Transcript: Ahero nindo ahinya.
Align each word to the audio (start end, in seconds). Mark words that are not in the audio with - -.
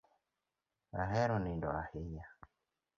Ahero 1.01 1.35
nindo 1.39 1.67
ahinya. 1.81 2.25